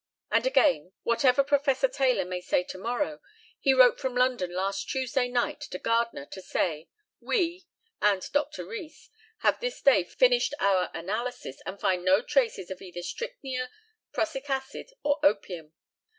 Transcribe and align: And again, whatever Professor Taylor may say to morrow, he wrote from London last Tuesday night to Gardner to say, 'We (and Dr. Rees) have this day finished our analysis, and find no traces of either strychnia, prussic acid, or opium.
And 0.31 0.47
again, 0.47 0.93
whatever 1.03 1.43
Professor 1.43 1.87
Taylor 1.87 2.25
may 2.25 2.41
say 2.41 2.63
to 2.63 2.77
morrow, 2.79 3.19
he 3.59 3.71
wrote 3.71 3.99
from 3.99 4.15
London 4.15 4.51
last 4.51 4.85
Tuesday 4.89 5.27
night 5.27 5.61
to 5.69 5.77
Gardner 5.77 6.25
to 6.25 6.41
say, 6.41 6.89
'We 7.19 7.67
(and 8.01 8.27
Dr. 8.31 8.65
Rees) 8.65 9.11
have 9.41 9.59
this 9.59 9.79
day 9.79 10.03
finished 10.03 10.55
our 10.59 10.89
analysis, 10.95 11.61
and 11.67 11.79
find 11.79 12.03
no 12.03 12.23
traces 12.23 12.71
of 12.71 12.81
either 12.81 13.03
strychnia, 13.03 13.69
prussic 14.11 14.49
acid, 14.49 14.89
or 15.03 15.19
opium. 15.21 15.71